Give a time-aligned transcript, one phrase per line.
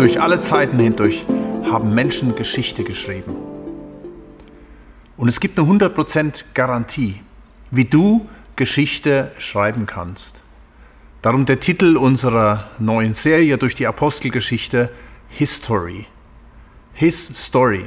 [0.00, 1.26] Durch alle Zeiten hindurch
[1.70, 3.36] haben Menschen Geschichte geschrieben.
[5.18, 7.20] Und es gibt eine 100% Garantie,
[7.70, 8.26] wie du
[8.56, 10.40] Geschichte schreiben kannst.
[11.20, 14.88] Darum der Titel unserer neuen Serie durch die Apostelgeschichte
[15.28, 16.06] History.
[16.94, 17.86] His Story.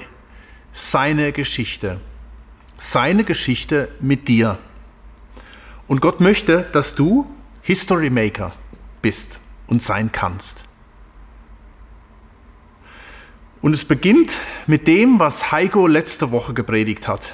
[0.72, 2.00] Seine Geschichte.
[2.78, 4.60] Seine Geschichte mit dir.
[5.88, 7.26] Und Gott möchte, dass du
[7.64, 8.54] History Maker
[9.02, 10.64] bist und sein kannst.
[13.64, 17.34] Und es beginnt mit dem, was Heiko letzte Woche gepredigt hat.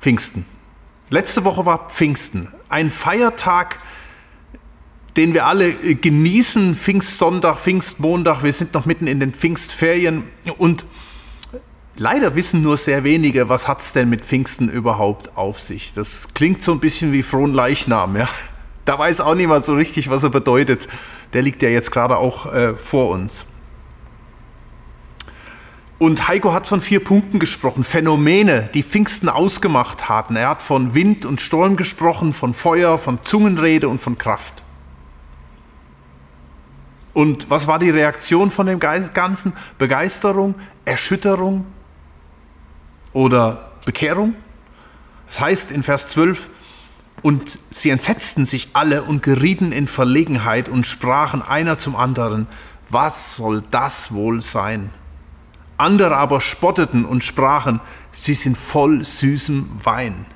[0.00, 0.46] Pfingsten.
[1.10, 3.80] Letzte Woche war Pfingsten, ein Feiertag,
[5.18, 10.24] den wir alle genießen, Pfingstsonntag, Pfingstmontag, wir sind noch mitten in den Pfingstferien
[10.56, 10.86] und
[11.96, 15.92] leider wissen nur sehr wenige, was hat es denn mit Pfingsten überhaupt auf sich.
[15.92, 18.28] Das klingt so ein bisschen wie frohen Leichnam, ja.
[18.86, 20.88] Da weiß auch niemand so richtig, was er bedeutet.
[21.34, 23.44] Der liegt ja jetzt gerade auch äh, vor uns.
[26.02, 30.34] Und Heiko hat von vier Punkten gesprochen, Phänomene, die Pfingsten ausgemacht hatten.
[30.34, 34.64] Er hat von Wind und Sturm gesprochen, von Feuer, von Zungenrede und von Kraft.
[37.14, 39.52] Und was war die Reaktion von dem Ganzen?
[39.78, 41.66] Begeisterung, Erschütterung
[43.12, 44.34] oder Bekehrung?
[45.28, 46.48] Das heißt in Vers 12,
[47.22, 52.48] und sie entsetzten sich alle und gerieten in Verlegenheit und sprachen einer zum anderen,
[52.88, 54.90] was soll das wohl sein?
[55.82, 57.80] Andere aber spotteten und sprachen,
[58.12, 60.26] sie sind voll süßem Wein.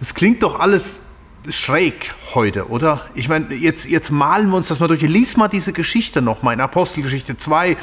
[0.00, 1.00] Das klingt doch alles
[1.48, 3.06] schräg heute, oder?
[3.14, 5.00] Ich meine, jetzt, jetzt malen wir uns das mal durch.
[5.02, 7.76] Lies mal diese Geschichte nochmal in Apostelgeschichte 2,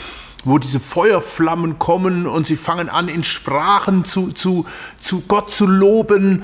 [0.44, 4.66] wo diese Feuerflammen kommen und sie fangen an, in Sprachen zu, zu,
[5.00, 6.44] zu Gott zu loben,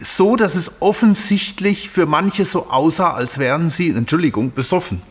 [0.00, 5.02] so dass es offensichtlich für manche so aussah, als wären sie, Entschuldigung, besoffen.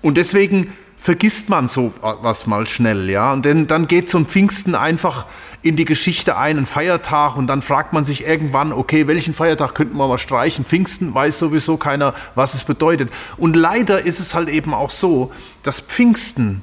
[0.00, 3.32] Und deswegen vergisst man so was mal schnell, ja.
[3.32, 5.24] Und dann, dann geht zum Pfingsten einfach
[5.62, 9.74] in die Geschichte ein, ein Feiertag, und dann fragt man sich irgendwann, okay, welchen Feiertag
[9.74, 10.64] könnten wir mal streichen?
[10.64, 13.10] Pfingsten weiß sowieso keiner, was es bedeutet.
[13.38, 16.62] Und leider ist es halt eben auch so, dass Pfingsten,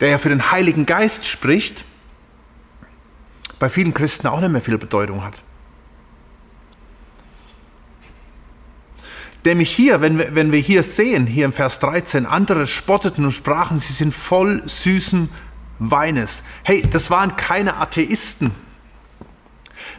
[0.00, 1.84] der ja für den Heiligen Geist spricht,
[3.60, 5.42] bei vielen Christen auch nicht mehr viel Bedeutung hat.
[9.48, 13.30] Nämlich hier, wenn wir, wenn wir hier sehen, hier im Vers 13, andere spotteten und
[13.30, 15.30] sprachen, sie sind voll süßen
[15.78, 16.42] Weines.
[16.64, 18.50] Hey, das waren keine Atheisten.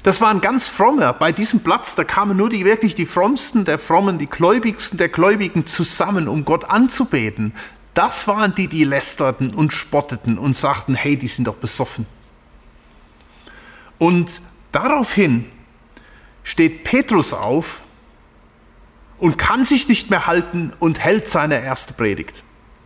[0.03, 1.15] Das waren ganz fromme.
[1.17, 5.09] Bei diesem Platz, da kamen nur die wirklich die frommsten der Frommen, die gläubigsten der
[5.09, 7.53] Gläubigen zusammen, um Gott anzubeten.
[7.95, 12.05] Das waren die, die lästerten und spotteten und sagten, hey, die sind doch besoffen.
[13.97, 15.45] Und daraufhin
[16.43, 17.81] steht Petrus auf
[19.19, 22.44] und kann sich nicht mehr halten und hält seine erste Predigt.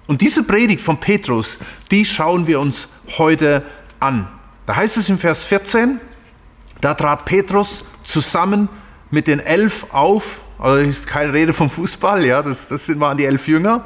[0.07, 1.59] Und diese Predigt von Petrus,
[1.91, 3.63] die schauen wir uns heute
[3.99, 4.27] an.
[4.65, 5.99] Da heißt es im Vers 14,
[6.81, 8.67] da trat Petrus zusammen
[9.11, 13.25] mit den elf auf, also ist keine Rede vom Fußball, ja, das, das waren die
[13.25, 13.85] elf Jünger,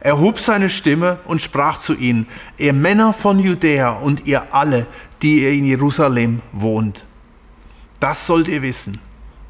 [0.00, 2.26] er hob seine Stimme und sprach zu ihnen,
[2.56, 4.86] ihr Männer von Judäa und ihr alle,
[5.20, 7.04] die ihr in Jerusalem wohnt,
[7.98, 8.98] das sollt ihr wissen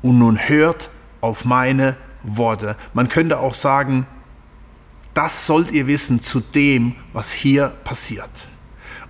[0.02, 0.90] und nun hört
[1.20, 2.76] auf meine Worte.
[2.94, 4.06] Man könnte auch sagen,
[5.14, 8.30] das sollt ihr wissen zu dem, was hier passiert.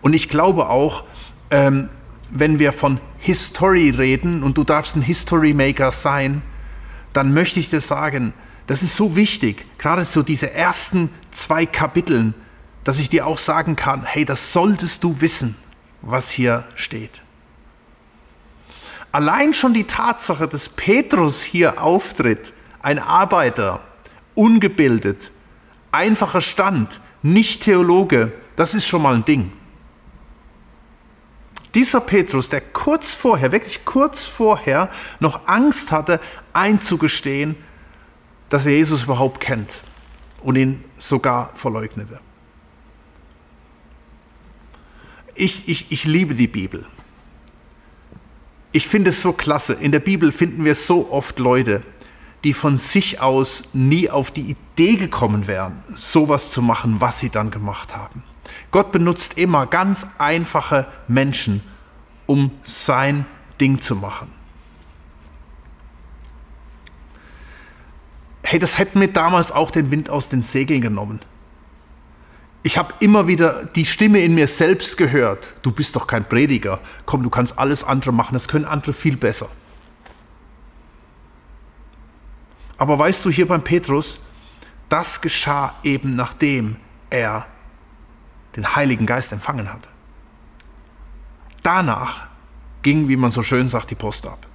[0.02, 1.04] Und ich glaube auch,
[1.50, 1.88] ähm,
[2.30, 6.42] wenn wir von History reden und du darfst ein History Maker sein,
[7.12, 8.32] dann möchte ich dir sagen,
[8.66, 12.34] das ist so wichtig, gerade so diese ersten zwei Kapiteln,
[12.84, 15.56] dass ich dir auch sagen kann, hey, das solltest du wissen,
[16.02, 17.20] was hier steht.
[19.12, 22.52] Allein schon die Tatsache, dass Petrus hier auftritt,
[22.82, 23.80] ein Arbeiter,
[24.34, 25.30] ungebildet,
[25.92, 29.52] einfacher Stand, nicht Theologe, das ist schon mal ein Ding.
[31.74, 36.20] Dieser Petrus, der kurz vorher, wirklich kurz vorher noch Angst hatte,
[36.52, 37.54] einzugestehen,
[38.48, 39.82] dass er Jesus überhaupt kennt
[40.42, 42.18] und ihn sogar verleugnete.
[45.34, 46.86] Ich, ich, ich liebe die Bibel.
[48.72, 49.74] Ich finde es so klasse.
[49.74, 51.82] In der Bibel finden wir so oft Leute,
[52.44, 57.30] die von sich aus nie auf die Idee gekommen wären, sowas zu machen, was sie
[57.30, 58.22] dann gemacht haben.
[58.70, 61.62] Gott benutzt immer ganz einfache Menschen,
[62.26, 63.26] um sein
[63.60, 64.32] Ding zu machen.
[68.42, 71.20] Hey, das hätte mir damals auch den Wind aus den Segeln genommen.
[72.62, 75.54] Ich habe immer wieder die Stimme in mir selbst gehört.
[75.62, 76.80] Du bist doch kein Prediger.
[77.06, 78.34] Komm, du kannst alles andere machen.
[78.34, 79.48] Das können andere viel besser.
[82.80, 84.22] Aber weißt du, hier beim Petrus,
[84.88, 86.76] das geschah eben nachdem
[87.10, 87.46] er
[88.56, 89.90] den Heiligen Geist empfangen hatte.
[91.62, 92.26] Danach
[92.80, 94.46] ging, wie man so schön sagt, die Post ab.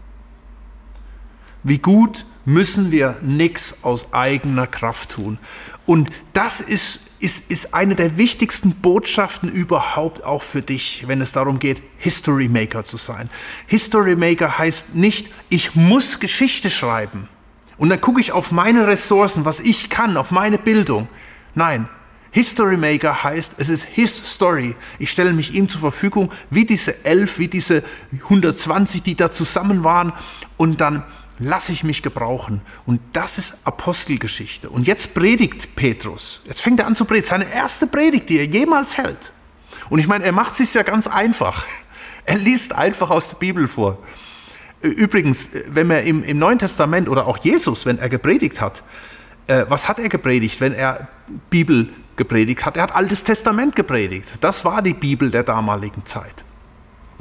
[1.62, 5.38] Wie gut müssen wir nichts aus eigener Kraft tun.
[5.86, 11.31] Und das ist, ist, ist eine der wichtigsten Botschaften überhaupt auch für dich, wenn es
[11.31, 13.30] darum geht, History Maker zu sein.
[13.68, 17.30] History Maker heißt nicht, ich muss Geschichte schreiben.
[17.77, 21.07] Und dann gucke ich auf meine Ressourcen, was ich kann, auf meine Bildung.
[21.54, 21.89] Nein,
[22.31, 24.75] History Maker heißt, es ist his story.
[25.00, 27.81] Ich stelle mich ihm zur Verfügung, wie diese elf, wie diese
[28.24, 30.12] 120, die da zusammen waren.
[30.57, 31.04] Und dann
[31.39, 32.62] lasse ich mich gebrauchen.
[32.86, 34.69] Und das ist Apostelgeschichte.
[34.69, 36.44] Und jetzt predigt Petrus.
[36.45, 37.30] Jetzt fängt er an zu predigen.
[37.30, 39.31] Seine erste Predigt, die er jemals hält.
[39.89, 41.66] Und ich meine, er macht es sich ja ganz einfach.
[42.25, 44.00] Er liest einfach aus der Bibel vor.
[44.85, 48.83] Übrigens, wenn er im, im Neuen Testament oder auch Jesus, wenn er gepredigt hat,
[49.47, 51.07] äh, was hat er gepredigt, wenn er
[51.49, 52.77] Bibel gepredigt hat?
[52.77, 54.27] Er hat Altes Testament gepredigt.
[54.41, 56.45] Das war die Bibel der damaligen Zeit.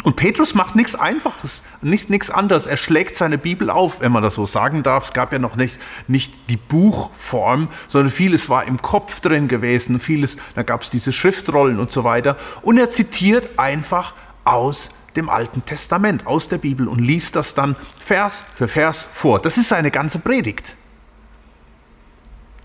[0.02, 2.66] Und Petrus macht nichts Einfaches, nicht, nichts anderes.
[2.66, 5.04] Er schlägt seine Bibel auf, wenn man das so sagen darf.
[5.04, 5.78] Es gab ja noch nicht,
[6.08, 10.00] nicht die Buchform, sondern vieles war im Kopf drin gewesen.
[10.00, 12.36] Vieles, da gab es diese Schriftrollen und so weiter.
[12.60, 14.12] Und er zitiert einfach
[14.44, 19.40] aus dem Alten Testament, aus der Bibel und liest das dann Vers für Vers vor.
[19.40, 20.74] Das ist seine ganze Predigt.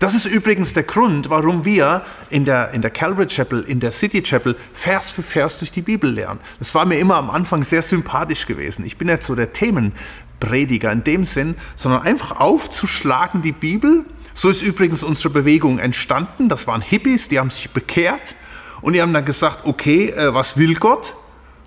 [0.00, 3.92] Das ist übrigens der Grund, warum wir in der, in der Calvary Chapel, in der
[3.92, 6.40] City Chapel Vers für Vers durch die Bibel lernen.
[6.58, 8.86] Das war mir immer am Anfang sehr sympathisch gewesen.
[8.86, 14.06] Ich bin nicht so der Themenprediger in dem Sinn, sondern einfach aufzuschlagen die Bibel.
[14.32, 16.48] So ist übrigens unsere Bewegung entstanden.
[16.48, 18.34] Das waren Hippies, die haben sich bekehrt
[18.80, 21.12] und die haben dann gesagt, okay, äh, was will Gott?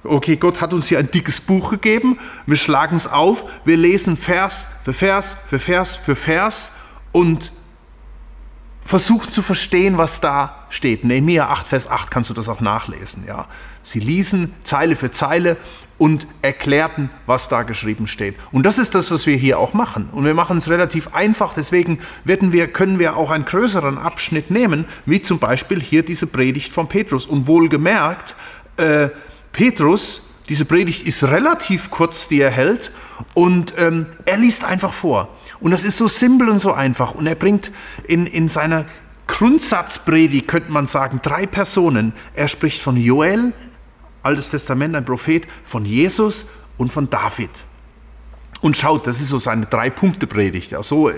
[0.03, 4.17] Okay, Gott hat uns hier ein dickes Buch gegeben, wir schlagen es auf, wir lesen
[4.17, 6.73] Vers für Vers für Vers für Vers
[7.13, 7.53] und
[8.81, 11.05] versucht zu verstehen, was da steht.
[11.05, 13.23] Nehemiah 8, Vers 8 kannst du das auch nachlesen.
[13.25, 13.47] Ja.
[13.81, 15.57] Sie ließen Zeile für Zeile
[15.97, 18.35] und erklärten, was da geschrieben steht.
[18.51, 20.09] Und das ist das, was wir hier auch machen.
[20.11, 24.51] Und wir machen es relativ einfach, deswegen werden wir, können wir auch einen größeren Abschnitt
[24.51, 27.25] nehmen, wie zum Beispiel hier diese Predigt von Petrus.
[27.25, 28.35] Und wohlgemerkt,
[28.77, 29.09] äh,
[29.53, 32.91] Petrus, diese Predigt ist relativ kurz, die er hält,
[33.33, 35.29] und ähm, er liest einfach vor.
[35.61, 37.15] Und das ist so simpel und so einfach.
[37.15, 37.71] Und er bringt
[38.05, 38.85] in, in seiner
[39.27, 42.11] Grundsatzpredigt, könnte man sagen, drei Personen.
[42.33, 43.53] Er spricht von Joel,
[44.23, 46.47] Altes Testament, ein Prophet, von Jesus
[46.77, 47.49] und von David.
[48.61, 50.71] Und schaut, das ist so seine Drei-Punkte-Predigt.
[50.71, 51.11] Ja, so,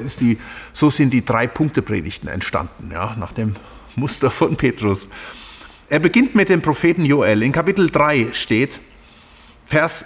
[0.73, 3.55] so sind die Drei-Punkte-Predigten entstanden, ja, nach dem
[3.95, 5.07] Muster von Petrus.
[5.89, 7.43] Er beginnt mit dem Propheten Joel.
[7.43, 8.79] In Kapitel 3 steht,
[9.65, 10.05] Vers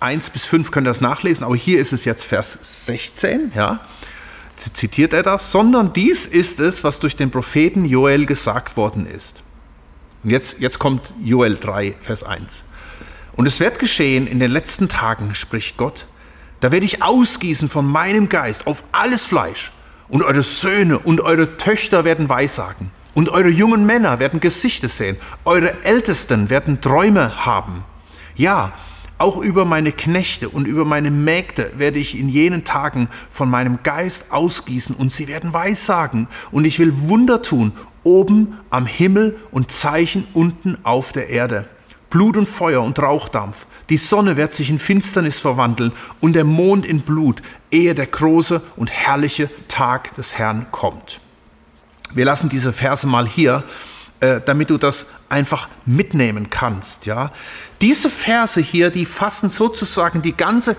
[0.00, 3.80] 1 bis 5 könnt ihr das nachlesen, aber hier ist es jetzt Vers 16, ja,
[4.74, 9.42] zitiert er das, sondern dies ist es, was durch den Propheten Joel gesagt worden ist.
[10.22, 12.64] Und jetzt, jetzt kommt Joel 3, Vers 1.
[13.36, 16.06] Und es wird geschehen in den letzten Tagen, spricht Gott,
[16.60, 19.72] da werde ich ausgießen von meinem Geist auf alles Fleisch.
[20.08, 22.92] Und eure Söhne und eure Töchter werden Weissagen.
[23.16, 25.16] Und eure jungen Männer werden Gesichter sehen.
[25.46, 27.82] Eure Ältesten werden Träume haben.
[28.34, 28.74] Ja,
[29.16, 33.78] auch über meine Knechte und über meine Mägde werde ich in jenen Tagen von meinem
[33.82, 36.28] Geist ausgießen und sie werden Weissagen.
[36.50, 41.64] Und ich will Wunder tun, oben am Himmel und Zeichen unten auf der Erde.
[42.10, 43.66] Blut und Feuer und Rauchdampf.
[43.88, 48.60] Die Sonne wird sich in Finsternis verwandeln und der Mond in Blut, ehe der große
[48.76, 51.22] und herrliche Tag des Herrn kommt.
[52.16, 53.62] Wir lassen diese Verse mal hier
[54.20, 57.04] äh, damit du das einfach mitnehmen kannst.
[57.04, 57.32] Ja?
[57.82, 60.74] Diese Verse hier, die fassen sozusagen die ganze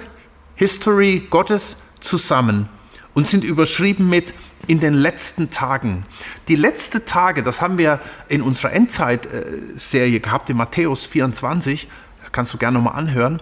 [0.55, 2.67] History Gottes zusammen
[3.13, 4.33] und sind überschrieben mit
[4.65, 6.07] in den letzten Tagen.
[6.47, 11.87] Die letzten Tage, das haben wir in unserer Endzeit-Serie gehabt, in Matthäus 24,
[12.31, 13.39] kannst du gerne nochmal anhören.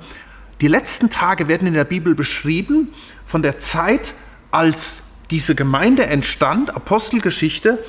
[0.60, 2.94] Die letzten Tage werden in der Bibel beschrieben
[3.26, 4.14] von der Zeit,
[4.52, 7.84] als diese Gemeinde entstand, Apostelgeschichte,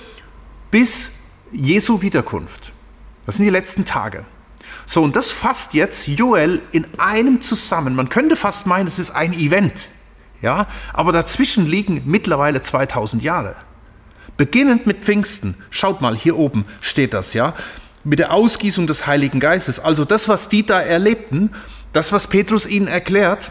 [0.71, 1.13] bis
[1.53, 2.73] Jesu Wiederkunft.
[3.25, 4.25] Das sind die letzten Tage.
[4.87, 7.95] So, und das fasst jetzt Joel in einem zusammen.
[7.95, 9.89] Man könnte fast meinen, es ist ein Event.
[10.43, 13.57] Ja, aber dazwischen liegen mittlerweile 2000 Jahre.
[14.37, 15.57] Beginnend mit Pfingsten.
[15.71, 17.55] Schaut mal, hier oben steht das, ja.
[18.05, 19.81] Mit der Ausgießung des Heiligen Geistes.
[19.81, 21.51] Also das, was die da erlebten,
[21.93, 23.51] das, was Petrus ihnen erklärt,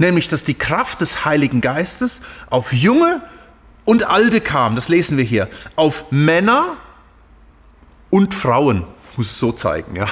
[0.00, 3.22] nämlich, dass die Kraft des Heiligen Geistes auf Junge
[3.84, 4.74] und Alte kam.
[4.74, 5.48] Das lesen wir hier.
[5.76, 6.76] Auf Männer
[8.10, 8.86] und Frauen,
[9.16, 10.06] muss es so zeigen, ja,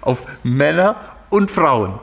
[0.00, 0.96] auf Männer
[1.30, 1.98] und Frauen.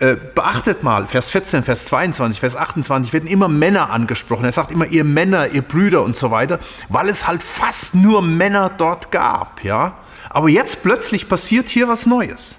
[0.00, 4.44] äh, beachtet mal, Vers 14, Vers 22, Vers 28 werden immer Männer angesprochen.
[4.44, 8.22] Er sagt immer ihr Männer, ihr Brüder und so weiter, weil es halt fast nur
[8.22, 9.94] Männer dort gab, ja.
[10.30, 12.54] Aber jetzt plötzlich passiert hier was Neues.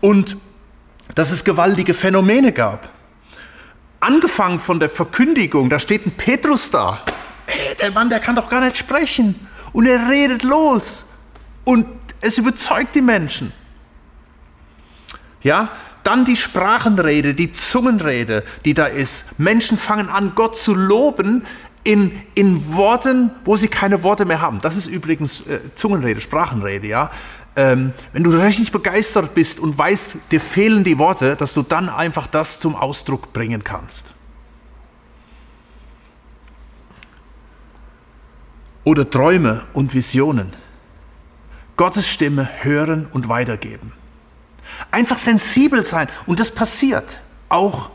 [0.00, 0.36] Und
[1.14, 2.88] dass es gewaltige Phänomene gab.
[4.00, 7.02] Angefangen von der Verkündigung, da steht ein Petrus da.
[7.46, 9.46] Ey, der Mann, der kann doch gar nicht sprechen.
[9.72, 11.06] Und er redet los.
[11.64, 11.86] Und
[12.20, 13.52] es überzeugt die Menschen.
[15.42, 15.68] Ja,
[16.02, 19.38] dann die Sprachenrede, die Zungenrede, die da ist.
[19.38, 21.44] Menschen fangen an, Gott zu loben
[21.84, 24.60] in, in Worten, wo sie keine Worte mehr haben.
[24.60, 27.10] Das ist übrigens äh, Zungenrede, Sprachenrede, ja.
[27.54, 31.88] Ähm, wenn du richtig begeistert bist und weißt, dir fehlen die Worte, dass du dann
[31.88, 34.06] einfach das zum Ausdruck bringen kannst.
[38.84, 40.54] Oder Träume und Visionen.
[41.76, 43.92] Gottes Stimme hören und weitergeben.
[44.90, 46.08] Einfach sensibel sein.
[46.26, 47.90] Und das passiert auch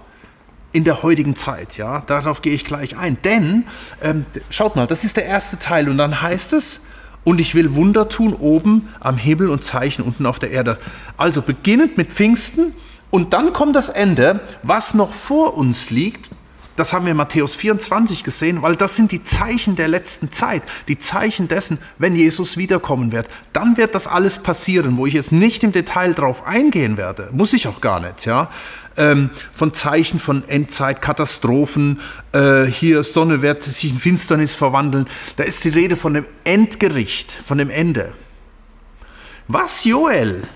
[0.71, 1.77] in der heutigen Zeit.
[1.77, 3.17] Ja, darauf gehe ich gleich ein.
[3.23, 3.65] Denn
[4.01, 5.89] ähm, schaut mal, das ist der erste Teil.
[5.89, 6.81] Und dann heißt es,
[7.27, 10.77] und ich will Wunder tun oben am Himmel und Zeichen unten auf der Erde.
[11.17, 12.73] Also beginnend mit Pfingsten
[13.09, 16.29] und dann kommt das Ende, was noch vor uns liegt.
[16.77, 20.63] Das haben wir in Matthäus 24 gesehen, weil das sind die Zeichen der letzten Zeit,
[20.87, 23.27] die Zeichen dessen, wenn Jesus wiederkommen wird.
[23.51, 27.51] Dann wird das alles passieren, wo ich jetzt nicht im Detail drauf eingehen werde, muss
[27.51, 28.49] ich auch gar nicht, ja.
[28.97, 32.01] Ähm, von Zeichen von Endzeit, Katastrophen,
[32.31, 35.07] äh, hier Sonne wird sich in Finsternis verwandeln.
[35.35, 38.13] Da ist die Rede von dem Endgericht, von dem Ende.
[39.47, 40.47] Was Joel,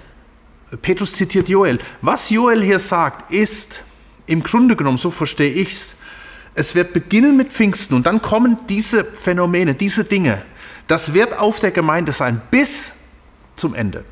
[0.81, 3.83] Petrus zitiert Joel, was Joel hier sagt, ist
[4.25, 5.95] im Grunde genommen, so verstehe ich es,
[6.53, 10.41] es wird beginnen mit Pfingsten und dann kommen diese Phänomene, diese Dinge.
[10.87, 12.95] Das wird auf der Gemeinde sein bis
[13.55, 14.03] zum Ende.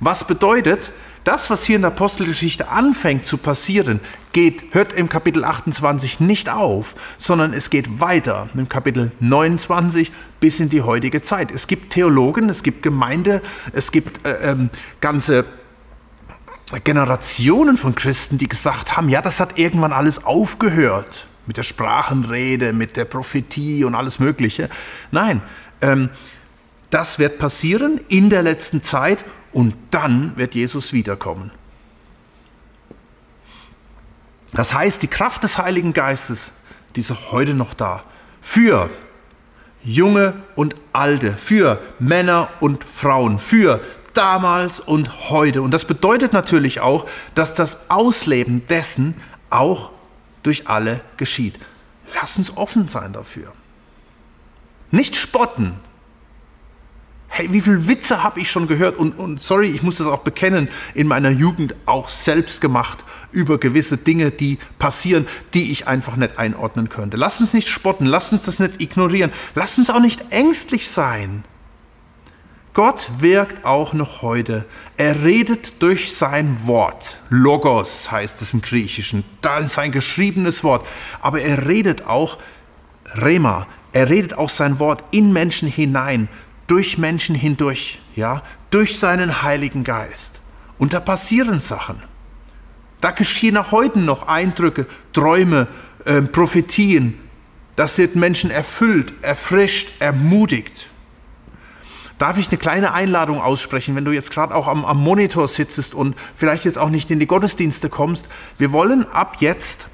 [0.00, 0.90] Was bedeutet,
[1.24, 4.00] das, was hier in der Apostelgeschichte anfängt zu passieren,
[4.32, 10.60] geht, hört im Kapitel 28 nicht auf, sondern es geht weiter im Kapitel 29 bis
[10.60, 11.50] in die heutige Zeit.
[11.50, 13.40] Es gibt Theologen, es gibt Gemeinde,
[13.72, 15.46] es gibt äh, ähm, ganze
[16.82, 22.72] Generationen von Christen, die gesagt haben, ja, das hat irgendwann alles aufgehört mit der Sprachenrede,
[22.72, 24.68] mit der Prophetie und alles Mögliche.
[25.10, 25.42] Nein,
[25.80, 26.10] ähm,
[26.90, 29.24] das wird passieren in der letzten Zeit
[29.54, 31.50] und dann wird Jesus wiederkommen.
[34.52, 36.52] Das heißt, die Kraft des Heiligen Geistes,
[36.94, 38.04] die ist heute noch da.
[38.40, 38.90] Für
[39.82, 43.80] Junge und Alte, für Männer und Frauen, für
[44.12, 45.62] damals und heute.
[45.62, 49.20] Und das bedeutet natürlich auch, dass das Ausleben dessen
[49.50, 49.90] auch
[50.42, 51.58] durch alle geschieht.
[52.14, 53.52] Lass uns offen sein dafür.
[54.90, 55.80] Nicht spotten.
[57.36, 60.20] Hey, wie viele Witze habe ich schon gehört und, und sorry, ich muss das auch
[60.20, 63.00] bekennen, in meiner Jugend auch selbst gemacht
[63.32, 67.16] über gewisse Dinge, die passieren, die ich einfach nicht einordnen könnte.
[67.16, 71.42] Lass uns nicht spotten, lass uns das nicht ignorieren, lass uns auch nicht ängstlich sein.
[72.72, 74.64] Gott wirkt auch noch heute.
[74.96, 77.16] Er redet durch sein Wort.
[77.30, 79.24] Logos heißt es im Griechischen.
[79.40, 80.86] Da ist ein geschriebenes Wort.
[81.20, 82.38] Aber er redet auch
[83.16, 83.66] Rema.
[83.92, 86.28] Er redet auch sein Wort in Menschen hinein,
[86.66, 90.40] durch Menschen hindurch, ja, durch seinen Heiligen Geist.
[90.78, 92.02] Und da passieren Sachen.
[93.00, 95.68] Da geschehen auch heute noch Eindrücke, Träume,
[96.04, 97.18] äh, Prophetien.
[97.76, 100.86] Das wird Menschen erfüllt, erfrischt, ermutigt.
[102.18, 105.94] Darf ich eine kleine Einladung aussprechen, wenn du jetzt gerade auch am, am Monitor sitzt
[105.94, 108.28] und vielleicht jetzt auch nicht in die Gottesdienste kommst?
[108.56, 109.88] Wir wollen ab jetzt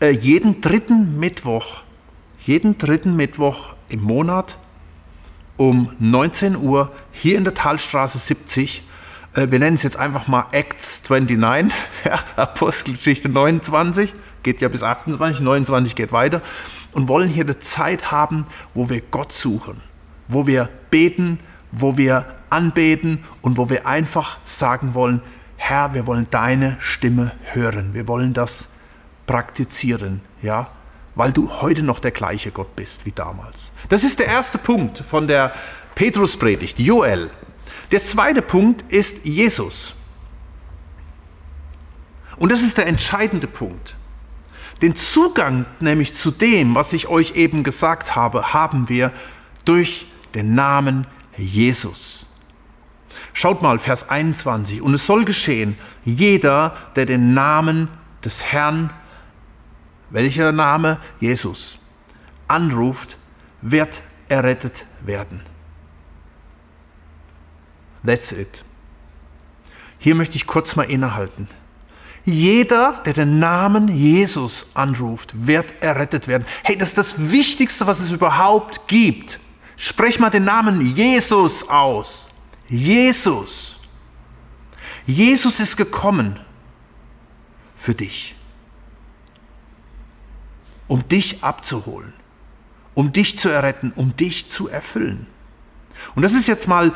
[0.00, 1.82] äh, jeden dritten Mittwoch,
[2.44, 4.58] jeden dritten Mittwoch im Monat
[5.60, 8.82] um 19 Uhr hier in der Talstraße 70
[9.34, 11.72] äh, wir nennen es jetzt einfach mal Acts 29,
[12.04, 14.12] ja, Apostelgeschichte 29,
[14.42, 16.42] geht ja bis 28, 29 geht weiter.
[16.90, 19.80] Und wollen hier eine Zeit haben, wo wir Gott suchen
[20.30, 21.40] wo wir beten,
[21.72, 25.20] wo wir anbeten und wo wir einfach sagen wollen,
[25.56, 27.92] Herr, wir wollen deine Stimme hören.
[27.92, 28.70] Wir wollen das
[29.26, 30.68] praktizieren, ja,
[31.14, 33.70] weil du heute noch der gleiche Gott bist wie damals.
[33.88, 35.54] Das ist der erste Punkt von der
[35.94, 37.30] Petruspredigt, Joel.
[37.90, 39.96] Der zweite Punkt ist Jesus.
[42.36, 43.96] Und das ist der entscheidende Punkt.
[44.80, 49.12] Den Zugang nämlich zu dem, was ich euch eben gesagt habe, haben wir
[49.64, 52.26] durch den Namen Jesus.
[53.32, 54.80] Schaut mal, Vers 21.
[54.80, 57.88] Und es soll geschehen, jeder, der den Namen
[58.24, 58.90] des Herrn,
[60.10, 61.78] welcher Name Jesus,
[62.48, 63.16] anruft,
[63.62, 65.40] wird errettet werden.
[68.04, 68.64] That's it.
[69.98, 71.48] Hier möchte ich kurz mal innehalten.
[72.24, 76.46] Jeder, der den Namen Jesus anruft, wird errettet werden.
[76.62, 79.38] Hey, das ist das Wichtigste, was es überhaupt gibt.
[79.76, 82.28] Sprech mal den Namen Jesus aus.
[82.68, 83.80] Jesus.
[85.06, 86.38] Jesus ist gekommen
[87.74, 88.34] für dich,
[90.90, 92.12] um dich abzuholen,
[92.94, 95.28] um dich zu erretten, um dich zu erfüllen.
[96.16, 96.90] Und das ist jetzt mal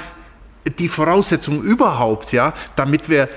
[0.80, 3.28] die Voraussetzung überhaupt, ja, damit wir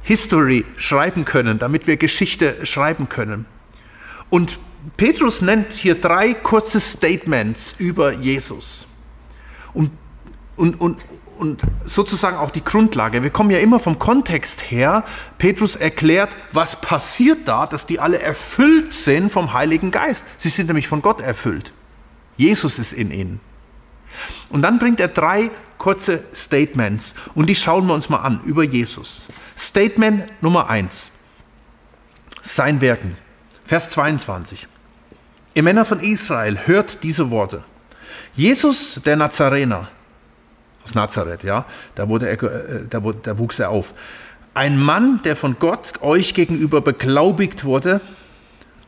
[0.00, 3.44] History schreiben können, damit wir Geschichte schreiben können.
[4.30, 4.58] Und
[4.96, 8.86] Petrus nennt hier drei kurze Statements über Jesus.
[9.74, 9.90] Und,
[10.56, 11.04] und, und,
[11.36, 13.22] und sozusagen auch die Grundlage.
[13.22, 15.04] Wir kommen ja immer vom Kontext her.
[15.38, 20.24] Petrus erklärt, was passiert da, dass die alle erfüllt sind vom Heiligen Geist.
[20.36, 21.72] Sie sind nämlich von Gott erfüllt.
[22.36, 23.40] Jesus ist in ihnen.
[24.48, 28.64] Und dann bringt er drei kurze Statements und die schauen wir uns mal an über
[28.64, 29.26] Jesus.
[29.58, 31.10] Statement Nummer 1.
[32.42, 33.16] Sein Werken.
[33.64, 34.68] Vers 22.
[35.54, 37.64] Ihr Männer von Israel, hört diese Worte.
[38.34, 39.88] Jesus, der Nazarener,
[40.86, 41.64] aus Nazareth, ja,
[41.96, 43.92] da, wurde er, äh, da, wurde, da wuchs er auf.
[44.54, 48.00] Ein Mann, der von Gott euch gegenüber beglaubigt wurde,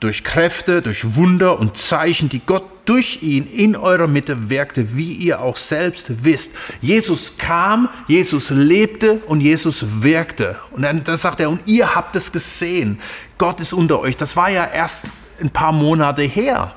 [0.01, 5.13] durch Kräfte, durch Wunder und Zeichen, die Gott durch ihn in eurer Mitte wirkte, wie
[5.13, 6.53] ihr auch selbst wisst.
[6.81, 10.57] Jesus kam, Jesus lebte und Jesus wirkte.
[10.71, 13.01] Und dann, dann sagt er, und ihr habt es gesehen.
[13.37, 14.17] Gott ist unter euch.
[14.17, 16.73] Das war ja erst ein paar Monate her.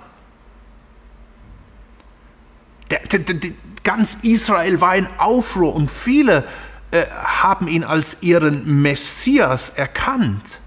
[2.91, 3.51] Der, der, der,
[3.83, 6.43] ganz Israel war in Aufruhr und viele
[6.91, 10.61] äh, haben ihn als ihren Messias erkannt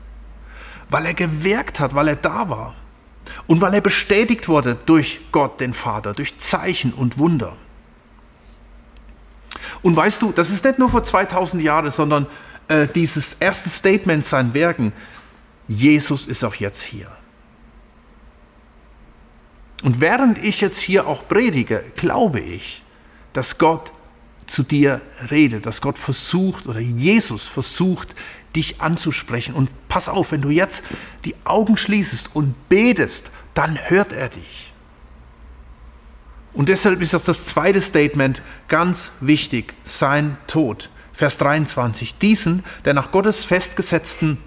[0.94, 2.76] weil er gewirkt hat, weil er da war
[3.48, 7.56] und weil er bestätigt wurde durch Gott, den Vater, durch Zeichen und Wunder.
[9.82, 12.26] Und weißt du, das ist nicht nur vor 2000 Jahren, sondern
[12.68, 14.92] äh, dieses erste Statement sein Werken,
[15.66, 17.10] Jesus ist auch jetzt hier.
[19.84, 22.82] Und während ich jetzt hier auch predige, glaube ich,
[23.34, 23.92] dass Gott
[24.46, 28.14] zu dir redet, dass Gott versucht oder Jesus versucht,
[28.56, 29.54] dich anzusprechen.
[29.54, 30.82] Und pass auf, wenn du jetzt
[31.26, 34.72] die Augen schließest und betest, dann hört er dich.
[36.54, 40.88] Und deshalb ist auch das zweite Statement ganz wichtig, sein Tod.
[41.12, 42.16] Vers 23.
[42.16, 44.38] Diesen, der nach Gottes festgesetzten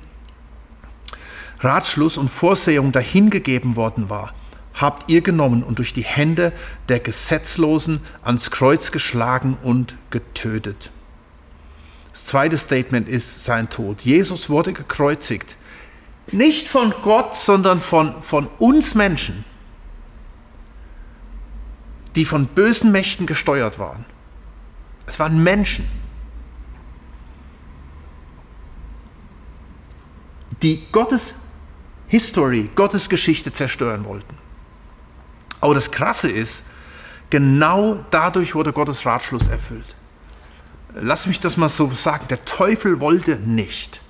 [1.59, 4.33] Ratschluss und Vorsehung dahingegeben worden war,
[4.77, 6.53] habt ihr genommen und durch die Hände
[6.87, 10.91] der Gesetzlosen ans Kreuz geschlagen und getötet.
[12.13, 14.01] Das zweite Statement ist sein Tod.
[14.01, 15.55] Jesus wurde gekreuzigt.
[16.31, 19.45] Nicht von Gott, sondern von, von uns Menschen,
[22.15, 24.05] die von bösen Mächten gesteuert waren.
[25.05, 25.87] Es waren Menschen,
[30.61, 31.35] die Gottes
[32.07, 34.46] History, Gottes Geschichte zerstören wollten.
[35.61, 36.63] Aber das Krasse ist,
[37.29, 39.97] genau dadurch wurde Gottes Ratschluss erfüllt
[41.01, 44.01] lass mich das mal so sagen, der Teufel wollte nicht,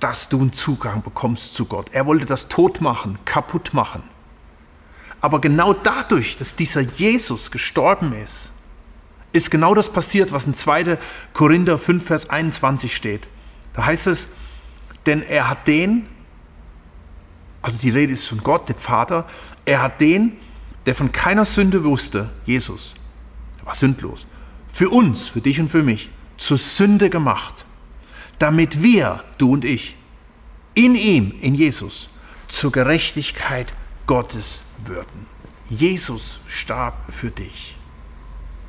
[0.00, 1.88] dass du einen Zugang bekommst zu Gott.
[1.92, 4.02] Er wollte das tot machen, kaputt machen.
[5.20, 8.50] Aber genau dadurch, dass dieser Jesus gestorben ist,
[9.32, 10.98] ist genau das passiert, was in 2.
[11.32, 13.26] Korinther 5, Vers 21 steht.
[13.72, 14.28] Da heißt es,
[15.06, 16.06] denn er hat den,
[17.62, 19.26] also die Rede ist von Gott, dem Vater,
[19.64, 20.36] er hat den,
[20.86, 22.94] der von keiner Sünde wusste, Jesus,
[23.60, 24.26] er war sündlos,
[24.68, 27.64] für uns, für dich und für mich, zur Sünde gemacht,
[28.38, 29.96] damit wir, du und ich,
[30.74, 32.08] in ihm, in Jesus,
[32.48, 33.72] zur Gerechtigkeit
[34.06, 35.26] Gottes würden.
[35.70, 37.76] Jesus starb für dich,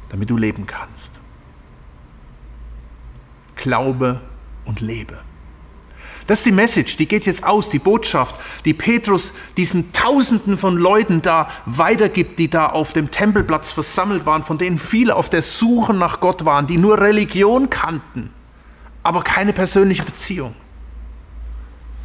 [0.09, 1.19] damit du leben kannst.
[3.55, 4.21] Glaube
[4.65, 5.21] und lebe.
[6.27, 8.35] Das ist die Message, die geht jetzt aus, die Botschaft,
[8.65, 14.41] die Petrus diesen Tausenden von Leuten da weitergibt, die da auf dem Tempelplatz versammelt waren,
[14.41, 18.31] von denen viele auf der Suche nach Gott waren, die nur Religion kannten,
[19.03, 20.55] aber keine persönliche Beziehung.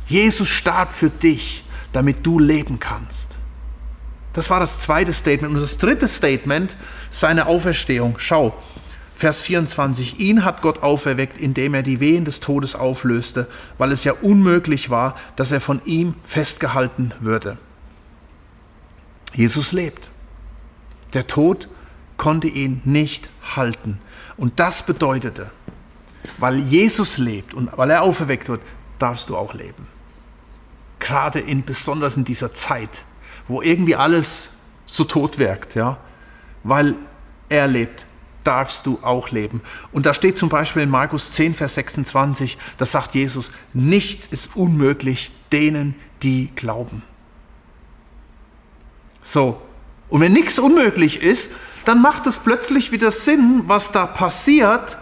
[0.06, 3.30] Jesus starb für dich, damit du leben kannst.
[4.32, 5.54] Das war das zweite Statement.
[5.54, 6.76] Und das dritte Statement,
[7.10, 8.16] seine Auferstehung.
[8.18, 8.54] Schau,
[9.20, 14.02] Vers 24, ihn hat Gott auferweckt, indem er die Wehen des Todes auflöste, weil es
[14.04, 17.58] ja unmöglich war, dass er von ihm festgehalten würde.
[19.34, 20.08] Jesus lebt.
[21.12, 21.68] Der Tod
[22.16, 23.98] konnte ihn nicht halten.
[24.38, 25.50] Und das bedeutete,
[26.38, 28.62] weil Jesus lebt und weil er auferweckt wird,
[28.98, 29.86] darfst du auch leben.
[30.98, 33.02] Gerade in, besonders in dieser Zeit,
[33.48, 34.54] wo irgendwie alles
[34.86, 35.98] so tot wirkt, ja,
[36.64, 36.94] weil
[37.50, 38.06] er lebt
[38.50, 39.60] darfst du auch leben.
[39.92, 44.56] Und da steht zum Beispiel in Markus 10, Vers 26, da sagt Jesus, nichts ist
[44.56, 47.04] unmöglich denen, die glauben.
[49.22, 49.62] So,
[50.08, 51.52] und wenn nichts unmöglich ist,
[51.84, 54.98] dann macht es plötzlich wieder Sinn, was da passiert.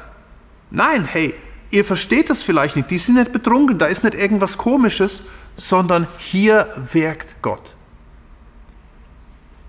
[0.70, 1.34] Nein, hey,
[1.70, 5.24] ihr versteht das vielleicht nicht, die sind nicht betrunken, da ist nicht irgendwas Komisches,
[5.56, 7.77] sondern hier wirkt Gott.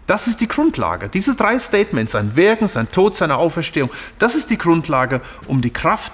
[0.10, 1.08] Das ist die Grundlage.
[1.08, 5.70] Diese drei Statements, sein Wirken, sein Tod, seine Auferstehung, das ist die Grundlage, um die
[5.70, 6.14] Kraft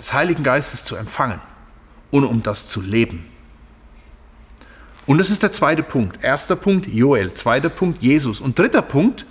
[0.00, 1.40] des Heiligen Geistes zu empfangen
[2.10, 3.24] und um das zu leben.
[5.06, 6.18] Und das ist der zweite Punkt.
[6.20, 9.24] Erster Punkt Joel, zweiter Punkt Jesus und dritter Punkt,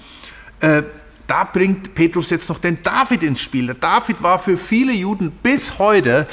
[0.62, 0.84] äh,
[1.28, 3.66] da bringt Petrus jetzt noch den David ins Spiel.
[3.66, 6.30] Der David war für viele Juden bis heute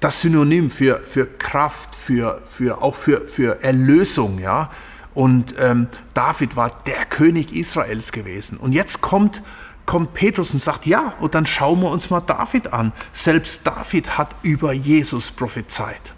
[0.00, 4.40] das Synonym für, für Kraft, für, für, auch für, für Erlösung.
[4.40, 4.72] Ja?
[5.14, 8.58] Und ähm, David war der König Israels gewesen.
[8.58, 9.42] Und jetzt kommt,
[9.86, 12.92] kommt Petrus und sagt, ja, und dann schauen wir uns mal David an.
[13.12, 16.14] Selbst David hat über Jesus prophezeit.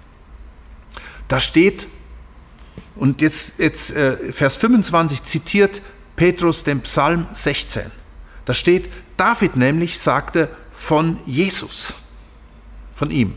[1.29, 1.89] Da steht,
[2.95, 5.81] und jetzt, jetzt äh, Vers 25 zitiert
[6.17, 7.91] Petrus den Psalm 16.
[8.45, 11.95] Da steht, David nämlich sagte von Jesus,
[12.95, 13.35] von ihm.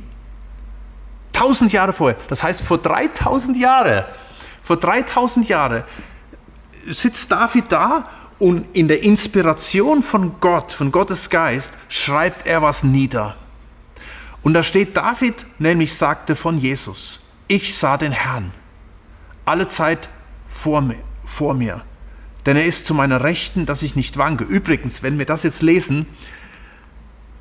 [1.31, 4.05] Tausend Jahre vorher, das heißt vor 3000 Jahren,
[4.65, 5.83] vor 3000 Jahren
[6.87, 12.83] sitzt David da und in der Inspiration von Gott, von Gottes Geist, schreibt er was
[12.83, 13.35] nieder.
[14.41, 18.53] Und da steht David nämlich sagte von Jesus, ich sah den Herrn
[19.45, 20.09] alle Zeit
[20.49, 21.83] vor mir, vor mir.
[22.47, 24.45] Denn er ist zu meiner Rechten, dass ich nicht wanke.
[24.45, 26.07] Übrigens, wenn wir das jetzt lesen,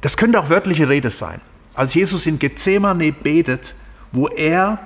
[0.03, 1.41] das könnte auch wörtliche Rede sein.
[1.73, 3.75] Als Jesus in Gethsemane betet,
[4.13, 4.79] wo er,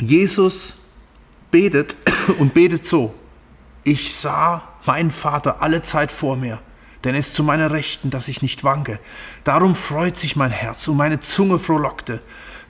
[0.00, 0.77] Jesus
[1.50, 1.96] betet
[2.38, 3.14] und betet so,
[3.84, 6.60] ich sah meinen Vater alle Zeit vor mir,
[7.04, 8.98] denn er ist zu meiner Rechten, dass ich nicht wanke.
[9.44, 12.20] Darum freut sich mein Herz und meine Zunge frohlockte.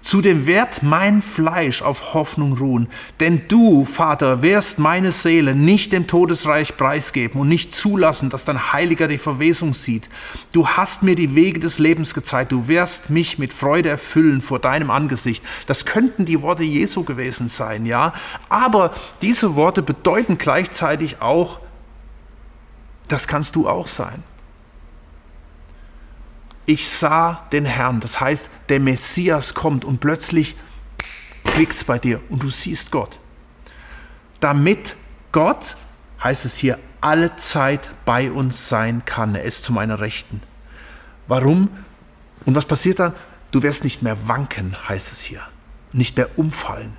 [0.01, 2.89] Zudem wird mein Fleisch auf Hoffnung ruhen,
[3.21, 8.73] denn du, Vater, wirst meine Seele nicht dem Todesreich preisgeben und nicht zulassen, dass dein
[8.73, 10.09] Heiliger die Verwesung sieht.
[10.53, 14.61] Du hast mir die Wege des Lebens gezeigt, du wirst mich mit Freude erfüllen vor
[14.61, 15.45] deinem Angesicht.
[15.67, 18.15] Das könnten die Worte Jesu gewesen sein, ja,
[18.49, 21.61] aber diese Worte bedeuten gleichzeitig auch,
[23.09, 24.23] das kannst du auch sein
[26.69, 27.99] ich sah den Herrn.
[28.01, 30.55] Das heißt, der Messias kommt und plötzlich
[31.45, 33.19] klickt es bei dir und du siehst Gott.
[34.41, 34.95] Damit
[35.33, 35.77] Gott,
[36.23, 39.35] heißt es hier, alle Zeit bei uns sein kann.
[39.35, 40.43] Er ist zu meiner Rechten.
[41.27, 41.71] Warum?
[42.45, 43.15] Und was passiert dann?
[43.51, 45.41] Du wirst nicht mehr wanken, heißt es hier.
[45.93, 46.95] Nicht mehr umfallen.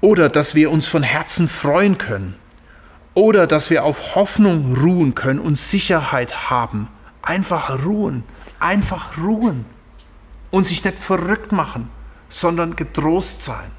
[0.00, 2.36] Oder dass wir uns von Herzen freuen können.
[3.14, 6.88] Oder dass wir auf Hoffnung ruhen können und Sicherheit haben.
[7.22, 8.24] Einfach ruhen,
[8.58, 9.64] einfach ruhen.
[10.50, 11.90] Und sich nicht verrückt machen,
[12.28, 13.70] sondern getrost sein.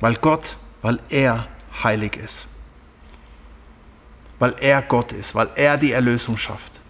[0.00, 1.46] Weil Gott, weil er
[1.82, 2.46] heilig ist.
[4.38, 6.80] Weil er Gott ist, weil er die Erlösung schafft.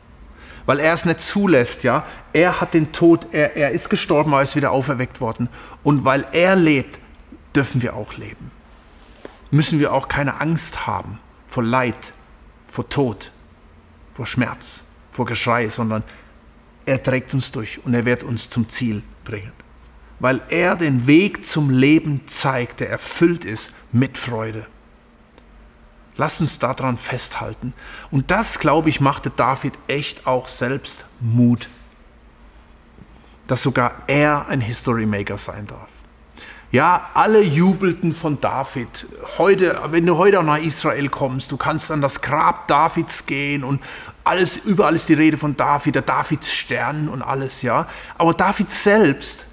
[0.66, 2.04] Weil er es nicht zulässt, ja.
[2.32, 5.48] Er hat den Tod, er, er ist gestorben, er ist wieder auferweckt worden.
[5.82, 7.00] Und weil er lebt,
[7.54, 8.50] dürfen wir auch leben.
[9.50, 12.12] Müssen wir auch keine Angst haben vor Leid,
[12.68, 13.32] vor Tod,
[14.14, 16.04] vor Schmerz, vor Geschrei, sondern
[16.86, 19.52] er trägt uns durch und er wird uns zum Ziel bringen.
[20.20, 24.66] Weil er den Weg zum Leben zeigt, der erfüllt ist mit Freude.
[26.16, 27.72] Lasst uns daran festhalten.
[28.10, 31.68] Und das, glaube ich, machte David echt auch selbst Mut,
[33.46, 35.88] dass sogar er ein History Maker sein darf.
[36.72, 39.06] Ja, alle jubelten von David.
[39.38, 43.82] Heute, wenn du heute nach Israel kommst, du kannst an das Grab Davids gehen und
[44.22, 47.88] alles, überall ist die Rede von David, der Davids Stern und alles, ja.
[48.16, 49.46] Aber David selbst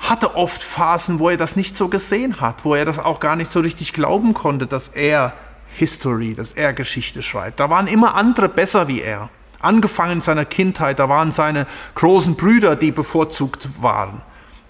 [0.00, 3.36] hatte oft Phasen, wo er das nicht so gesehen hat, wo er das auch gar
[3.36, 5.34] nicht so richtig glauben konnte, dass er
[5.76, 7.60] History, dass er Geschichte schreibt.
[7.60, 9.28] Da waren immer andere besser wie er.
[9.60, 14.22] Angefangen in seiner Kindheit, da waren seine großen Brüder, die bevorzugt waren.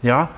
[0.02, 0.28] Ja,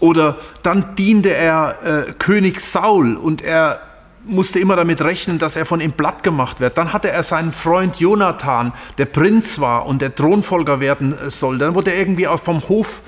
[0.00, 3.80] oder dann diente er äh, König Saul und er
[4.24, 6.76] musste immer damit rechnen, dass er von ihm platt gemacht wird.
[6.76, 11.58] Dann hatte er seinen Freund Jonathan, der Prinz war und der Thronfolger werden soll.
[11.58, 13.02] Dann wurde er irgendwie auch vom Hof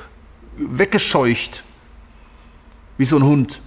[0.57, 1.63] weggescheucht,
[2.97, 3.61] wie so ein Hund.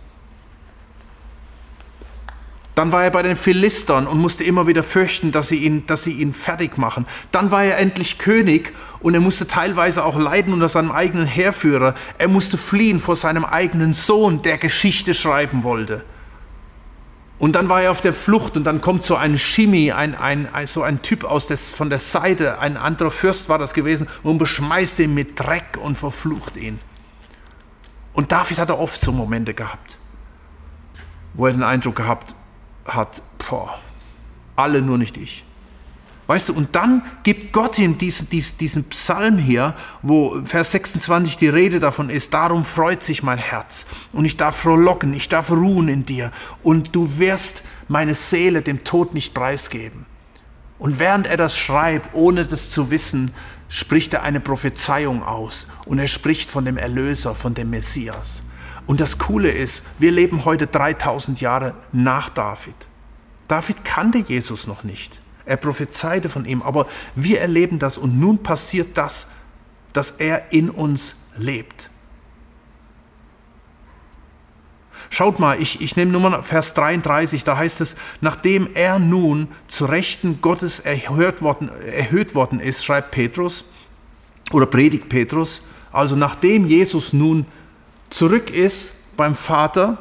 [2.75, 6.03] Dann war er bei den Philistern und musste immer wieder fürchten, dass sie ihn, dass
[6.03, 7.05] sie ihn fertig machen.
[7.31, 11.93] Dann war er endlich König und er musste teilweise auch leiden unter seinem eigenen Heerführer.
[12.17, 16.03] Er musste fliehen vor seinem eigenen Sohn, der Geschichte schreiben wollte.
[17.37, 20.51] Und dann war er auf der Flucht und dann kommt so ein Shimi, ein, ein,
[20.51, 24.07] ein, so ein Typ aus des, von der Seite, ein anderer Fürst war das gewesen,
[24.23, 26.79] und beschmeißt ihn mit Dreck und verflucht ihn.
[28.13, 29.97] Und David hatte oft so Momente gehabt,
[31.33, 32.33] wo er den Eindruck gehabt
[32.85, 33.79] hat, boah,
[34.55, 35.43] alle nur nicht ich.
[36.25, 41.37] Weißt du, und dann gibt Gott ihm diesen, diesen, diesen Psalm hier, wo Vers 26
[41.37, 45.51] die Rede davon ist, darum freut sich mein Herz und ich darf frohlocken, ich darf
[45.51, 46.31] ruhen in dir
[46.63, 50.05] und du wirst meine Seele dem Tod nicht preisgeben.
[50.79, 53.31] Und während er das schreibt, ohne das zu wissen,
[53.67, 58.43] spricht er eine Prophezeiung aus und er spricht von dem Erlöser, von dem Messias.
[58.85, 62.75] Und das Coole ist, wir leben heute 3000 Jahre nach David.
[63.47, 65.19] David kannte Jesus noch nicht.
[65.45, 69.29] Er prophezeite von ihm, aber wir erleben das und nun passiert das,
[69.91, 71.89] dass er in uns lebt.
[75.09, 79.85] Schaut mal, ich, ich nehme Nummer Vers 33, da heißt es, nachdem er nun zu
[79.85, 83.71] Rechten Gottes erhöht worden, erhöht worden ist, schreibt Petrus
[84.51, 87.45] oder predigt Petrus, also nachdem Jesus nun
[88.13, 89.97] zurück ist beim Vater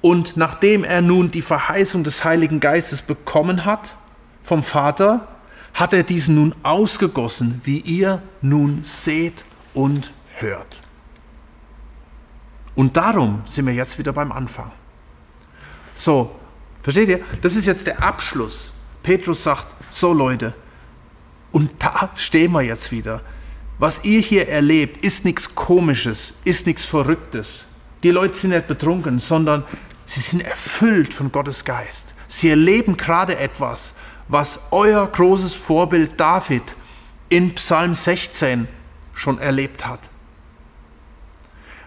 [0.00, 3.94] und nachdem er nun die Verheißung des Heiligen Geistes bekommen hat,
[4.42, 5.26] vom Vater,
[5.72, 10.80] hat er diesen nun ausgegossen, wie ihr nun seht und hört.
[12.76, 14.70] Und darum sind wir jetzt wieder beim Anfang.
[15.94, 16.38] So,
[16.82, 17.20] versteht ihr?
[17.42, 18.72] Das ist jetzt der Abschluss.
[19.02, 20.54] Petrus sagt, so Leute,
[21.50, 23.20] und da stehen wir jetzt wieder.
[23.78, 27.66] Was ihr hier erlebt, ist nichts Komisches, ist nichts Verrücktes.
[28.02, 29.64] Die Leute sind nicht betrunken, sondern
[30.06, 32.14] sie sind erfüllt von Gottes Geist.
[32.28, 33.94] Sie erleben gerade etwas,
[34.28, 36.62] was euer großes Vorbild David
[37.28, 38.68] in Psalm 16
[39.14, 40.00] schon erlebt hat.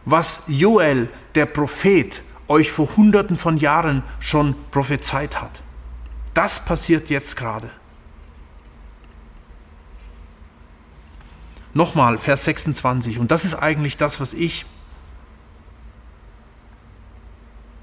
[0.06, 5.62] Was Joel, der Prophet, euch vor hunderten von Jahren schon prophezeit hat.
[6.34, 7.70] Das passiert jetzt gerade.
[11.78, 13.20] Nochmal, Vers 26.
[13.20, 14.66] Und das ist eigentlich das, was ich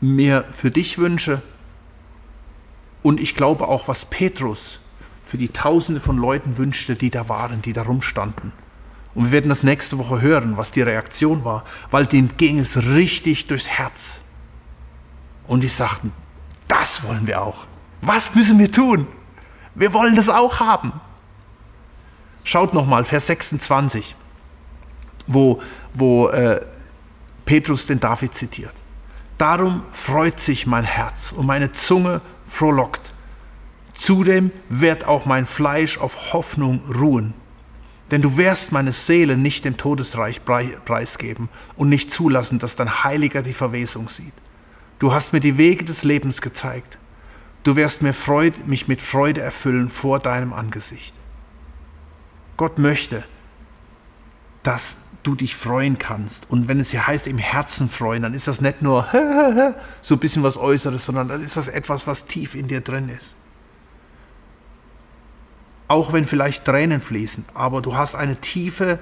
[0.00, 1.42] mir für dich wünsche
[3.04, 4.80] und ich glaube auch, was Petrus
[5.24, 8.52] für die Tausende von Leuten wünschte, die da waren, die da rumstanden.
[9.14, 12.76] Und wir werden das nächste Woche hören, was die Reaktion war, weil denen ging es
[12.76, 14.18] richtig durchs Herz.
[15.46, 16.12] Und die sagten,
[16.66, 17.66] das wollen wir auch.
[18.00, 19.06] Was müssen wir tun?
[19.76, 20.92] Wir wollen das auch haben.
[22.44, 24.14] Schaut nochmal, Vers 26,
[25.26, 25.62] wo,
[25.94, 26.60] wo äh,
[27.46, 28.74] Petrus den David zitiert.
[29.38, 33.12] Darum freut sich mein Herz und meine Zunge frohlockt.
[33.94, 37.34] Zudem wird auch mein Fleisch auf Hoffnung ruhen.
[38.10, 43.42] Denn du wirst meine Seele nicht dem Todesreich preisgeben und nicht zulassen, dass dein Heiliger
[43.42, 44.34] die Verwesung sieht.
[44.98, 46.98] Du hast mir die Wege des Lebens gezeigt.
[47.62, 51.14] Du wirst mir Freude, mich mit Freude erfüllen vor deinem Angesicht.
[52.56, 53.24] Gott möchte,
[54.62, 56.50] dass du dich freuen kannst.
[56.50, 59.06] Und wenn es hier heißt, im Herzen freuen, dann ist das nicht nur
[60.02, 63.08] so ein bisschen was Äußeres, sondern dann ist das etwas, was tief in dir drin
[63.08, 63.34] ist.
[65.88, 68.98] Auch wenn vielleicht Tränen fließen, aber du hast eine tiefe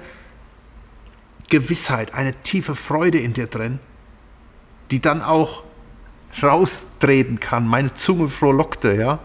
[1.49, 3.79] Gewissheit, eine tiefe Freude in dir drin,
[4.91, 5.63] die dann auch
[6.41, 7.67] raustreten kann.
[7.67, 9.19] Meine Zunge frohlockte, ja.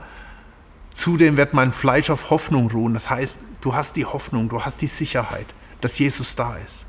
[0.93, 2.95] Zudem wird mein Fleisch auf Hoffnung ruhen.
[2.95, 5.47] Das heißt, du hast die Hoffnung, du hast die Sicherheit,
[5.81, 6.87] dass Jesus da ist.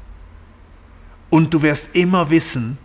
[1.29, 2.77] Und du wirst immer wissen,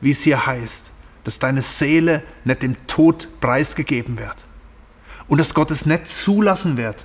[0.00, 0.90] wie es hier heißt,
[1.24, 4.36] dass deine Seele nicht dem Tod preisgegeben wird.
[5.28, 7.04] Und dass Gott es nicht zulassen wird,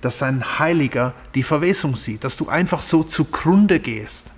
[0.00, 4.30] dass sein Heiliger die Verwesung sieht, dass du einfach so zugrunde gehst,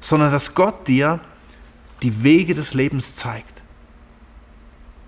[0.00, 1.20] sondern dass Gott dir
[2.02, 3.62] die Wege des Lebens zeigt,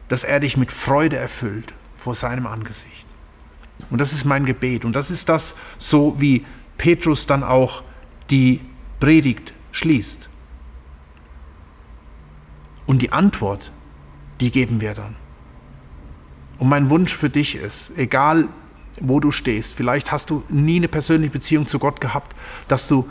[0.09, 3.04] dass er dich mit Freude erfüllt vor seinem Angesicht.
[3.91, 4.85] Und das ist mein Gebet.
[4.85, 6.45] Und das ist das, so wie
[6.79, 7.83] Petrus dann auch
[8.31, 8.61] die
[9.01, 10.29] Predigt schließt.
[12.87, 13.71] Und die Antwort,
[14.41, 15.17] die geben wir dann.
[16.59, 18.49] Und mein Wunsch für dich ist, egal
[19.01, 22.35] wo du stehst, vielleicht hast du nie eine persönliche Beziehung zu Gott gehabt,
[22.69, 23.11] dass du,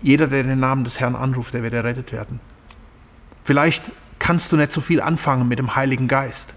[0.00, 2.40] jeder, der den Namen des Herrn anruft, der wird errettet werden.
[3.44, 6.54] Vielleicht kannst du nicht so viel anfangen mit dem Heiligen Geist.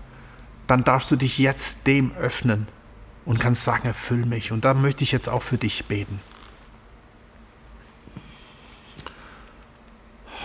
[0.67, 2.67] Dann darfst du dich jetzt dem öffnen
[3.25, 4.51] und kannst sagen, erfüll mich.
[4.51, 6.19] Und da möchte ich jetzt auch für dich beten.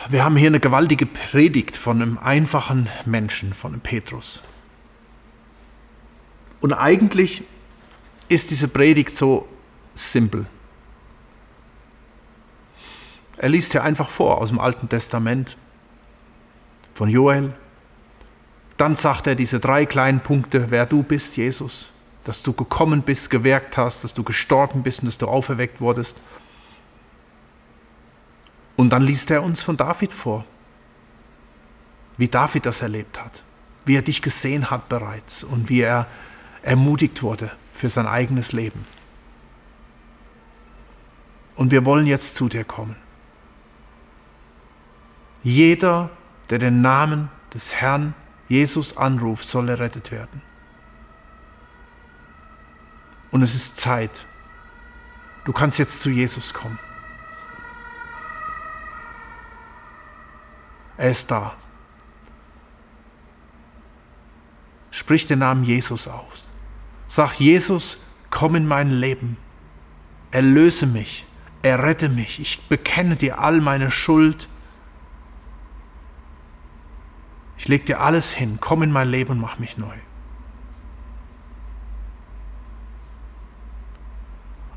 [0.08, 4.42] wir haben hier eine gewaltige Predigt von einem einfachen Menschen, von einem Petrus.
[6.60, 7.42] Und eigentlich
[8.28, 9.48] ist diese Predigt so
[9.94, 10.46] simpel.
[13.38, 15.56] Er liest hier einfach vor aus dem Alten Testament
[16.94, 17.52] von Joel.
[18.76, 21.90] Dann sagt er diese drei kleinen Punkte, wer du bist, Jesus,
[22.26, 26.20] dass du gekommen bist, gewirkt hast, dass du gestorben bist und dass du auferweckt wurdest.
[28.74, 30.44] Und dann liest er uns von David vor,
[32.16, 33.44] wie David das erlebt hat,
[33.84, 36.08] wie er dich gesehen hat bereits und wie er
[36.62, 38.86] ermutigt wurde für sein eigenes Leben.
[41.54, 42.96] Und wir wollen jetzt zu dir kommen.
[45.44, 46.10] Jeder,
[46.50, 48.14] der den Namen des Herrn
[48.48, 50.42] Jesus anruft, soll errettet werden.
[53.30, 54.26] Und es ist Zeit.
[55.44, 56.78] Du kannst jetzt zu Jesus kommen.
[60.96, 61.54] Er ist da.
[64.90, 66.44] Sprich den Namen Jesus aus.
[67.06, 69.36] Sag Jesus, komm in mein Leben.
[70.30, 71.26] Erlöse mich.
[71.62, 72.40] Errette mich.
[72.40, 74.48] Ich bekenne dir all meine Schuld.
[77.58, 78.58] Ich leg dir alles hin.
[78.60, 79.96] Komm in mein Leben und mach mich neu.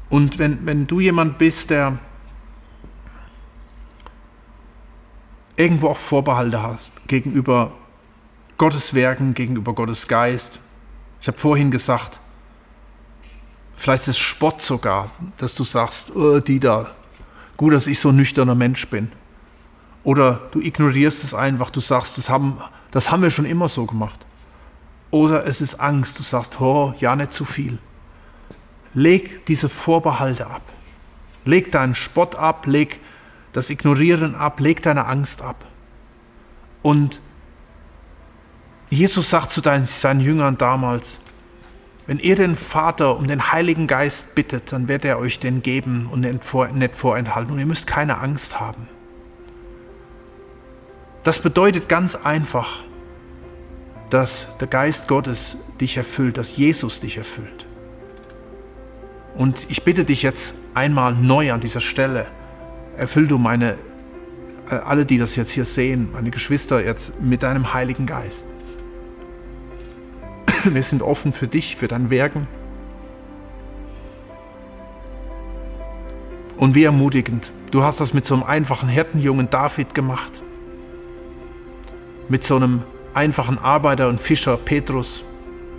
[0.10, 2.00] Und wenn, wenn du jemand bist, der
[5.60, 7.74] irgendwo auch Vorbehalte hast gegenüber
[8.58, 10.60] Gottes Werken, gegenüber Gottes Geist.
[11.22, 12.20] Ich habe vorhin gesagt,
[13.76, 16.92] vielleicht ist es Spott sogar, dass du sagst, oh, die da,
[17.58, 19.12] gut, dass ich so ein nüchterner Mensch bin.
[20.04, 22.58] Oder du ignorierst es einfach, du sagst, das haben,
[22.92, 24.26] das haben wir schon immer so gemacht.
[25.12, 27.80] Oder es ist Angst, du sagst, oh, ja, nicht zu viel.
[28.94, 30.62] Leg diese Vorbehalte ab.
[31.46, 33.00] Leg deinen Spott ab, leg
[33.54, 35.66] das Ignorieren ab, leg deine Angst ab.
[36.82, 37.22] Und
[38.90, 41.20] Jesus sagt zu seinen Jüngern damals,
[42.08, 46.10] wenn ihr den Vater um den Heiligen Geist bittet, dann wird er euch den geben
[46.12, 47.54] und nicht vorenthalten.
[47.54, 48.88] Und ihr müsst keine Angst haben.
[51.24, 52.84] Das bedeutet ganz einfach,
[54.10, 57.68] dass der Geist Gottes dich erfüllt, dass Jesus dich erfüllt.
[59.40, 62.28] Und ich bitte dich jetzt einmal neu an dieser Stelle,
[62.98, 63.78] erfüll du meine,
[64.70, 68.46] äh, alle, die das jetzt hier sehen, meine Geschwister jetzt mit deinem Heiligen Geist.
[70.66, 72.50] Wir sind offen für dich, für dein Werken.
[76.58, 77.54] Und wie ermutigend.
[77.72, 80.34] Du hast das mit so einem einfachen Hirtenjungen David gemacht.
[82.28, 85.24] Mit so einem einfachen Arbeiter und Fischer Petrus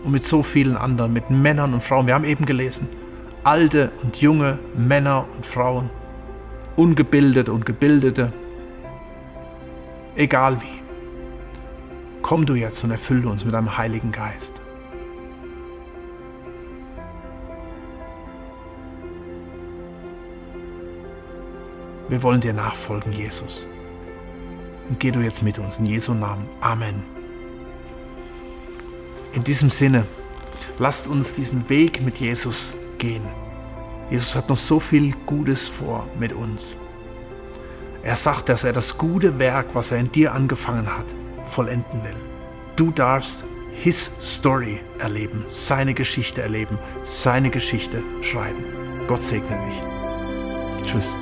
[0.03, 2.07] und mit so vielen anderen, mit Männern und Frauen.
[2.07, 2.89] Wir haben eben gelesen,
[3.45, 5.91] alte und junge Männer und Frauen
[6.77, 8.33] Ungebildete und Gebildete,
[10.17, 10.81] egal wie.
[12.23, 14.55] Komm du jetzt und erfülle uns mit deinem Heiligen Geist.
[22.09, 23.67] Wir wollen dir nachfolgen, Jesus.
[24.89, 26.49] Und geh du jetzt mit uns in Jesu Namen.
[26.61, 27.03] Amen.
[29.33, 30.07] In diesem Sinne,
[30.79, 33.25] lasst uns diesen Weg mit Jesus gehen.
[34.11, 36.77] Jesus hat noch so viel Gutes vor mit uns.
[38.03, 41.07] Er sagt, dass er das gute Werk, was er in dir angefangen hat,
[41.47, 42.17] vollenden will.
[42.77, 48.65] Du darfst His Story erleben, seine Geschichte erleben, seine Geschichte schreiben.
[49.07, 50.87] Gott segne dich.
[50.87, 51.15] Tschüss.